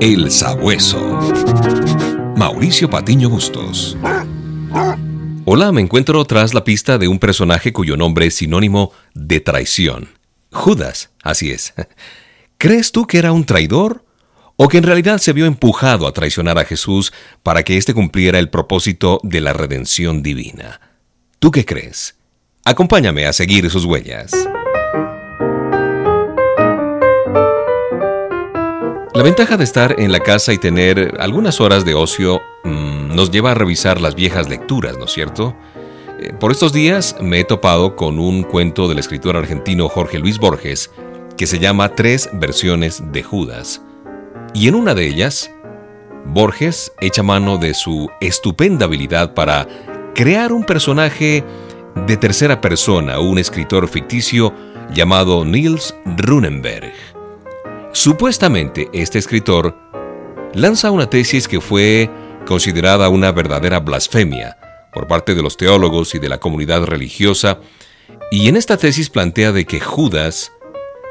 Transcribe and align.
El 0.00 0.30
Sabueso. 0.30 1.20
Mauricio 2.36 2.90
Patiño 2.90 3.30
Bustos. 3.30 3.96
Hola, 5.44 5.72
me 5.72 5.80
encuentro 5.80 6.24
tras 6.24 6.54
la 6.54 6.64
pista 6.64 6.98
de 6.98 7.08
un 7.08 7.18
personaje 7.18 7.72
cuyo 7.72 7.96
nombre 7.96 8.26
es 8.26 8.34
sinónimo 8.34 8.92
de 9.14 9.40
traición. 9.40 10.08
Judas, 10.52 11.10
así 11.22 11.50
es. 11.50 11.74
¿Crees 12.58 12.92
tú 12.92 13.06
que 13.06 13.18
era 13.18 13.32
un 13.32 13.44
traidor? 13.44 14.04
¿O 14.56 14.68
que 14.68 14.78
en 14.78 14.84
realidad 14.84 15.18
se 15.18 15.32
vio 15.32 15.46
empujado 15.46 16.06
a 16.06 16.12
traicionar 16.12 16.58
a 16.58 16.64
Jesús 16.64 17.12
para 17.42 17.62
que 17.62 17.76
éste 17.76 17.94
cumpliera 17.94 18.38
el 18.38 18.50
propósito 18.50 19.20
de 19.22 19.40
la 19.40 19.52
redención 19.52 20.22
divina? 20.22 20.80
¿Tú 21.38 21.50
qué 21.50 21.64
crees? 21.64 22.16
Acompáñame 22.64 23.26
a 23.26 23.32
seguir 23.32 23.70
sus 23.70 23.84
huellas. 23.84 24.32
La 29.14 29.22
ventaja 29.22 29.56
de 29.56 29.62
estar 29.62 30.00
en 30.00 30.10
la 30.10 30.18
casa 30.18 30.52
y 30.52 30.58
tener 30.58 31.14
algunas 31.20 31.60
horas 31.60 31.84
de 31.84 31.94
ocio 31.94 32.42
mmm, 32.64 33.14
nos 33.14 33.30
lleva 33.30 33.52
a 33.52 33.54
revisar 33.54 34.00
las 34.00 34.16
viejas 34.16 34.48
lecturas, 34.48 34.98
¿no 34.98 35.04
es 35.04 35.12
cierto? 35.12 35.54
Eh, 36.18 36.32
por 36.40 36.50
estos 36.50 36.72
días 36.72 37.14
me 37.20 37.38
he 37.38 37.44
topado 37.44 37.94
con 37.94 38.18
un 38.18 38.42
cuento 38.42 38.88
del 38.88 38.98
escritor 38.98 39.36
argentino 39.36 39.88
Jorge 39.88 40.18
Luis 40.18 40.38
Borges 40.38 40.90
que 41.36 41.46
se 41.46 41.60
llama 41.60 41.90
Tres 41.90 42.28
versiones 42.32 43.04
de 43.12 43.22
Judas. 43.22 43.82
Y 44.52 44.66
en 44.66 44.74
una 44.74 44.94
de 44.94 45.06
ellas, 45.06 45.48
Borges 46.26 46.92
echa 47.00 47.22
mano 47.22 47.56
de 47.56 47.72
su 47.72 48.10
estupenda 48.20 48.86
habilidad 48.86 49.32
para 49.32 49.68
crear 50.16 50.52
un 50.52 50.64
personaje 50.64 51.44
de 52.08 52.16
tercera 52.16 52.60
persona, 52.60 53.20
un 53.20 53.38
escritor 53.38 53.86
ficticio 53.86 54.52
llamado 54.92 55.44
Niels 55.44 55.94
Runenberg. 56.04 57.13
Supuestamente 57.94 58.88
este 58.92 59.20
escritor 59.20 59.78
lanza 60.52 60.90
una 60.90 61.08
tesis 61.08 61.46
que 61.46 61.60
fue 61.60 62.10
considerada 62.44 63.08
una 63.08 63.30
verdadera 63.30 63.78
blasfemia 63.78 64.58
por 64.92 65.06
parte 65.06 65.36
de 65.36 65.42
los 65.42 65.56
teólogos 65.56 66.12
y 66.16 66.18
de 66.18 66.28
la 66.28 66.38
comunidad 66.38 66.82
religiosa, 66.86 67.60
y 68.32 68.48
en 68.48 68.56
esta 68.56 68.76
tesis 68.78 69.10
plantea 69.10 69.52
de 69.52 69.64
que 69.64 69.78
Judas 69.78 70.50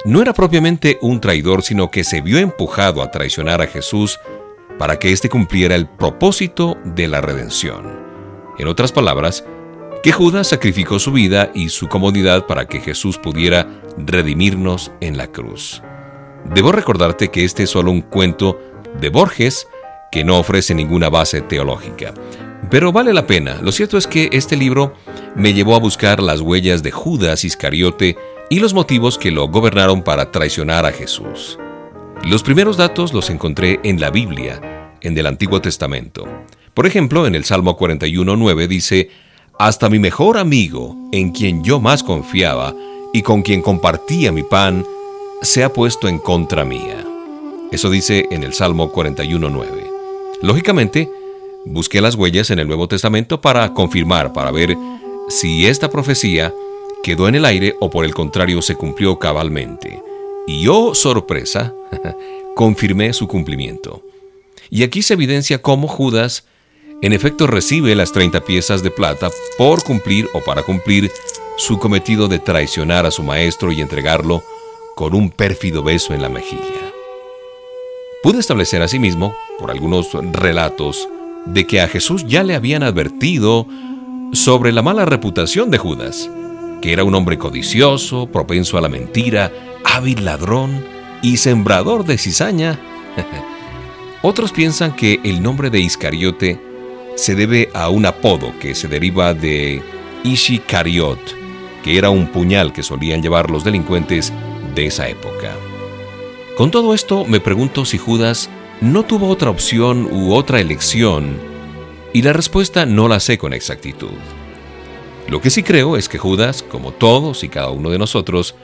no 0.03 0.21
era 0.21 0.33
propiamente 0.33 0.99
un 1.01 1.21
traidor, 1.21 1.63
sino 1.63 1.89
que 1.89 2.03
se 2.03 2.19
vio 2.19 2.37
empujado 2.37 3.01
a 3.01 3.11
traicionar 3.11 3.61
a 3.61 3.67
Jesús 3.67 4.19
para 4.77 4.99
que 4.99 5.13
éste 5.13 5.29
cumpliera 5.29 5.75
el 5.75 5.87
propósito 5.87 6.77
de 6.83 7.07
la 7.07 7.21
redención. 7.21 7.97
En 8.59 8.67
otras 8.67 8.91
palabras, 8.91 9.45
que 10.03 10.11
Judas 10.11 10.47
sacrificó 10.47 10.99
su 10.99 11.13
vida 11.13 11.49
y 11.55 11.69
su 11.69 11.87
comodidad 11.87 12.45
para 12.45 12.67
que 12.67 12.81
Jesús 12.81 13.17
pudiera 13.17 13.69
redimirnos 13.97 14.91
en 14.99 15.15
la 15.15 15.27
cruz. 15.27 15.81
Debo 16.53 16.71
recordarte 16.71 17.29
que 17.29 17.45
este 17.45 17.63
es 17.63 17.69
solo 17.69 17.91
un 17.91 18.01
cuento 18.01 18.59
de 18.99 19.09
Borges 19.09 19.67
que 20.11 20.23
no 20.23 20.37
ofrece 20.37 20.75
ninguna 20.75 21.09
base 21.09 21.41
teológica. 21.41 22.13
Pero 22.69 22.91
vale 22.91 23.13
la 23.13 23.27
pena. 23.27 23.59
Lo 23.61 23.71
cierto 23.71 23.97
es 23.97 24.07
que 24.07 24.29
este 24.31 24.55
libro 24.55 24.93
me 25.35 25.53
llevó 25.53 25.75
a 25.75 25.79
buscar 25.79 26.21
las 26.21 26.41
huellas 26.41 26.83
de 26.83 26.91
Judas 26.91 27.43
Iscariote 27.43 28.15
y 28.49 28.59
los 28.59 28.73
motivos 28.73 29.17
que 29.17 29.31
lo 29.31 29.47
gobernaron 29.47 30.03
para 30.03 30.31
traicionar 30.31 30.85
a 30.85 30.91
Jesús. 30.91 31.57
Los 32.23 32.43
primeros 32.43 32.77
datos 32.77 33.13
los 33.13 33.29
encontré 33.29 33.79
en 33.83 33.99
la 33.99 34.11
Biblia, 34.11 34.93
en 35.01 35.17
el 35.17 35.25
Antiguo 35.25 35.61
Testamento. 35.61 36.27
Por 36.73 36.85
ejemplo, 36.85 37.27
en 37.27 37.35
el 37.35 37.43
Salmo 37.43 37.77
41.9 37.77 38.67
dice, 38.67 39.09
Hasta 39.59 39.89
mi 39.89 39.99
mejor 39.99 40.37
amigo, 40.37 40.95
en 41.11 41.31
quien 41.31 41.63
yo 41.63 41.79
más 41.79 42.03
confiaba 42.03 42.73
y 43.13 43.21
con 43.21 43.41
quien 43.41 43.61
compartía 43.61 44.31
mi 44.31 44.43
pan, 44.43 44.85
se 45.43 45.63
ha 45.63 45.71
puesto 45.71 46.07
en 46.07 46.19
contra 46.19 46.63
mía. 46.63 47.05
Eso 47.71 47.89
dice 47.89 48.27
en 48.31 48.43
el 48.43 48.53
Salmo 48.53 48.91
41.9. 48.93 49.67
Lógicamente, 50.41 51.09
busqué 51.65 52.01
las 52.01 52.15
huellas 52.15 52.49
en 52.49 52.59
el 52.59 52.67
Nuevo 52.67 52.87
Testamento 52.87 53.41
para 53.41 53.73
confirmar, 53.73 54.31
para 54.31 54.51
ver 54.51 54.77
si 55.27 55.67
esta 55.67 55.89
profecía 55.89 56.53
quedó 57.03 57.27
en 57.27 57.35
el 57.35 57.45
aire 57.45 57.75
o 57.81 57.89
por 57.89 58.05
el 58.05 58.13
contrario 58.13 58.61
se 58.61 58.75
cumplió 58.75 59.19
cabalmente. 59.19 60.01
Y 60.47 60.63
yo, 60.63 60.95
sorpresa, 60.95 61.73
confirmé 62.55 63.11
su 63.11 63.27
cumplimiento. 63.27 64.01
Y 64.69 64.83
aquí 64.83 65.01
se 65.01 65.15
evidencia 65.15 65.61
cómo 65.61 65.87
Judas 65.87 66.45
en 67.01 67.11
efecto 67.11 67.47
recibe 67.47 67.95
las 67.95 68.13
30 68.13 68.45
piezas 68.45 68.81
de 68.81 68.91
plata 68.91 69.29
por 69.57 69.83
cumplir 69.83 70.29
o 70.33 70.39
para 70.39 70.63
cumplir 70.63 71.11
su 71.57 71.79
cometido 71.79 72.29
de 72.29 72.39
traicionar 72.39 73.05
a 73.05 73.11
su 73.11 73.23
maestro 73.23 73.73
y 73.73 73.81
entregarlo 73.81 74.41
con 74.95 75.15
un 75.15 75.29
pérfido 75.29 75.83
beso 75.83 76.13
en 76.13 76.21
la 76.21 76.29
mejilla. 76.29 76.61
Pude 78.21 78.39
establecer 78.39 78.81
asimismo, 78.81 79.35
por 79.59 79.71
algunos 79.71 80.13
relatos, 80.31 81.09
de 81.45 81.67
que 81.67 81.81
a 81.81 81.87
Jesús 81.87 82.25
ya 82.27 82.43
le 82.43 82.55
habían 82.55 82.83
advertido 82.83 83.67
sobre 84.31 84.71
la 84.71 84.81
mala 84.81 85.05
reputación 85.05 85.71
de 85.71 85.77
Judas, 85.77 86.29
que 86.81 86.93
era 86.93 87.03
un 87.03 87.15
hombre 87.15 87.37
codicioso, 87.37 88.27
propenso 88.27 88.77
a 88.77 88.81
la 88.81 88.89
mentira, 88.89 89.51
hábil 89.83 90.25
ladrón 90.25 90.85
y 91.21 91.37
sembrador 91.37 92.05
de 92.05 92.17
cizaña. 92.17 92.79
Otros 94.21 94.51
piensan 94.53 94.95
que 94.95 95.19
el 95.23 95.43
nombre 95.43 95.69
de 95.69 95.79
Iscariote 95.79 96.59
se 97.15 97.35
debe 97.35 97.69
a 97.73 97.89
un 97.89 98.05
apodo 98.05 98.53
que 98.59 98.73
se 98.73 98.87
deriva 98.87 99.33
de 99.33 99.81
Ishikariot, 100.23 101.19
que 101.83 101.97
era 101.97 102.09
un 102.09 102.27
puñal 102.27 102.71
que 102.71 102.83
solían 102.83 103.21
llevar 103.21 103.51
los 103.51 103.63
delincuentes 103.63 104.31
de 104.75 104.87
esa 104.87 105.07
época. 105.09 105.55
Con 106.57 106.71
todo 106.71 106.93
esto 106.93 107.25
me 107.25 107.39
pregunto 107.39 107.85
si 107.85 107.97
Judas 107.97 108.49
no 108.81 109.03
tuvo 109.03 109.29
otra 109.29 109.49
opción 109.49 110.07
u 110.11 110.33
otra 110.33 110.59
elección, 110.59 111.37
y 112.13 112.21
la 112.21 112.33
respuesta 112.33 112.85
no 112.85 113.07
la 113.07 113.19
sé 113.19 113.37
con 113.37 113.53
exactitud. 113.53 114.11
Lo 115.27 115.41
que 115.41 115.49
sí 115.49 115.63
creo 115.63 115.97
es 115.97 116.09
que 116.09 116.17
Judas, 116.17 116.63
como 116.63 116.91
todos 116.91 117.43
y 117.43 117.49
cada 117.49 117.69
uno 117.69 117.89
de 117.89 117.97
nosotros, 117.97 118.55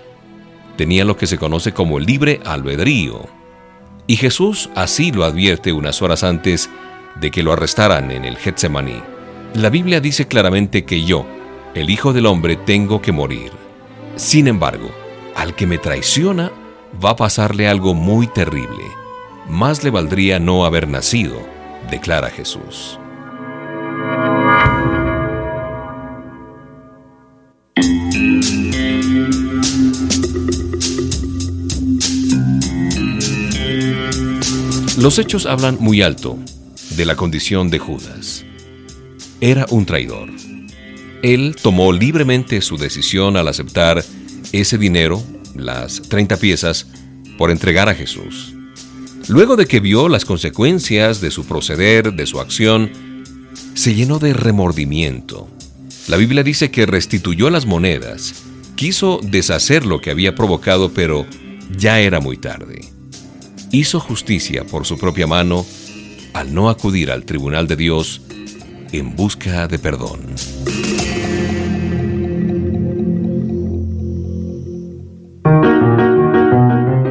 tenía 0.76 1.06
lo 1.06 1.18
que 1.18 1.26
se 1.28 1.38
conoce 1.38 1.74
como 1.74 2.00
libre 2.00 2.42
albedrío, 2.46 3.28
y 4.08 4.18
Jesús 4.18 4.70
así 4.76 5.12
lo 5.12 5.24
advierte 5.24 5.72
unas 5.72 6.02
horas 6.02 6.24
antes 6.24 6.70
de 7.20 7.32
que 7.32 7.44
lo 7.44 7.54
arrestaran 7.54 8.12
en 8.12 8.26
el 8.26 8.38
Getsemaní. 8.38 9.02
La 9.54 9.70
Biblia 9.70 10.00
dice 10.00 10.28
claramente 10.28 10.86
que 10.86 11.04
yo, 11.04 11.26
el 11.76 11.90
Hijo 11.90 12.14
del 12.14 12.26
Hombre, 12.26 12.56
tengo 12.56 13.02
que 13.02 13.12
morir. 13.12 13.52
Sin 14.16 14.48
embargo, 14.48 14.90
al 15.40 15.56
que 15.56 15.66
me 15.66 15.78
traiciona 15.78 16.52
va 17.02 17.12
a 17.12 17.16
pasarle 17.16 17.70
algo 17.70 17.94
muy 17.94 18.28
terrible. 18.28 18.84
Más 19.48 19.86
le 19.86 19.90
valdría 19.90 20.38
no 20.38 20.66
haber 20.66 20.90
nacido, 20.90 21.40
declara 21.90 22.30
Jesús. 22.30 23.00
Los 34.98 35.20
hechos 35.20 35.46
hablan 35.46 35.78
muy 35.80 36.02
alto 36.02 36.38
de 36.98 37.06
la 37.06 37.16
condición 37.16 37.70
de 37.70 37.80
Judas. 37.80 38.44
Era 39.40 39.66
un 39.70 39.86
traidor. 39.86 40.30
Él 41.24 41.56
tomó 41.62 41.94
libremente 41.94 42.60
su 42.60 42.78
decisión 42.78 43.38
al 43.38 43.48
aceptar 43.48 44.04
ese 44.52 44.78
dinero, 44.78 45.22
las 45.56 46.02
30 46.02 46.38
piezas, 46.38 46.88
por 47.38 47.52
entregar 47.52 47.90
a 47.90 47.96
Jesús. 47.96 48.54
Luego 49.28 49.56
de 49.56 49.66
que 49.66 49.80
vio 49.80 50.10
las 50.10 50.26
consecuencias 50.26 51.22
de 51.22 51.32
su 51.32 51.46
proceder, 51.46 52.14
de 52.14 52.26
su 52.26 52.40
acción, 52.40 52.92
se 53.76 53.94
llenó 53.94 54.20
de 54.20 54.34
remordimiento. 54.34 55.48
La 56.08 56.18
Biblia 56.18 56.44
dice 56.44 56.72
que 56.72 56.86
restituyó 56.86 57.50
las 57.50 57.66
monedas, 57.66 58.34
quiso 58.76 59.20
deshacer 59.22 59.86
lo 59.86 60.02
que 60.02 60.10
había 60.10 60.36
provocado, 60.36 60.92
pero 60.94 61.26
ya 61.78 62.00
era 62.00 62.20
muy 62.20 62.38
tarde. 62.38 62.82
Hizo 63.72 64.00
justicia 64.00 64.64
por 64.64 64.86
su 64.86 64.98
propia 64.98 65.28
mano 65.28 65.66
al 66.34 66.54
no 66.54 66.70
acudir 66.70 67.12
al 67.12 67.26
tribunal 67.26 67.68
de 67.68 67.76
Dios 67.76 68.22
en 68.92 69.16
busca 69.16 69.68
de 69.68 69.80
perdón. 69.80 70.20